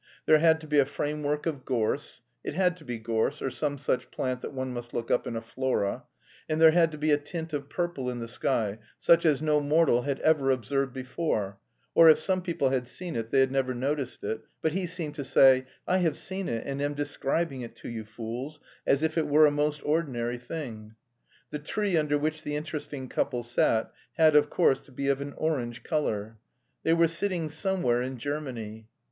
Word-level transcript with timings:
There 0.25 0.39
had 0.39 0.59
to 0.61 0.67
be 0.67 0.79
a 0.79 0.85
framework 0.87 1.45
of 1.45 1.63
gorse 1.63 2.23
(it 2.43 2.55
had 2.55 2.75
to 2.77 2.83
be 2.83 2.97
gorse 2.97 3.39
or 3.39 3.51
some 3.51 3.77
such 3.77 4.09
plant 4.09 4.41
that 4.41 4.51
one 4.51 4.73
must 4.73 4.95
look 4.95 5.11
up 5.11 5.27
in 5.27 5.35
a 5.35 5.41
flora) 5.41 6.05
and 6.49 6.59
there 6.59 6.71
had 6.71 6.91
to 6.93 6.97
be 6.97 7.11
a 7.11 7.19
tint 7.19 7.53
of 7.53 7.69
purple 7.69 8.09
in 8.09 8.17
the 8.17 8.27
sky, 8.27 8.79
such 8.99 9.27
as 9.27 9.43
no 9.43 9.59
mortal 9.59 10.01
had 10.01 10.19
ever 10.21 10.49
observed 10.49 10.91
before, 10.91 11.59
or 11.93 12.09
if 12.09 12.17
some 12.17 12.41
people 12.41 12.69
had 12.71 12.87
seen 12.87 13.15
it, 13.15 13.29
they 13.29 13.41
had 13.41 13.51
never 13.51 13.75
noticed 13.75 14.23
it, 14.23 14.41
but 14.59 14.71
he 14.71 14.87
seemed 14.87 15.13
to 15.13 15.23
say, 15.23 15.67
"I 15.87 15.99
have 15.99 16.17
seen 16.17 16.49
it 16.49 16.65
and 16.65 16.81
am 16.81 16.95
describing 16.95 17.61
it 17.61 17.75
to 17.75 17.87
you, 17.89 18.03
fools, 18.03 18.59
as 18.87 19.03
if 19.03 19.19
it 19.19 19.27
were 19.27 19.45
a 19.45 19.51
most 19.51 19.81
ordinary 19.85 20.39
thing." 20.39 20.95
The 21.51 21.59
tree 21.59 21.95
under 21.95 22.17
which 22.17 22.41
the 22.41 22.55
interesting 22.55 23.07
couple 23.07 23.43
sat 23.43 23.91
had 24.13 24.35
of 24.35 24.49
course 24.49 24.79
to 24.79 24.91
be 24.91 25.09
of 25.09 25.21
an 25.21 25.33
orange 25.37 25.83
colour. 25.83 26.39
They 26.81 26.93
were 26.93 27.07
sitting 27.07 27.49
somewhere 27.49 28.01
in 28.01 28.17
Germany. 28.17 28.87